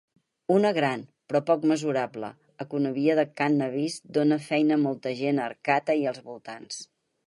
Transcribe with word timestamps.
Una 0.53 0.69
gran, 0.77 1.03
però 1.31 1.41
poc 1.49 1.67
mesurable, 1.73 2.31
economia 2.67 3.19
de 3.21 3.29
cànnabis 3.43 4.01
dona 4.19 4.43
feina 4.51 4.81
a 4.83 4.85
molta 4.89 5.17
gent 5.25 5.45
a 5.47 5.49
Arcata 5.55 6.03
i 6.05 6.13
els 6.15 6.29
voltants. 6.33 6.87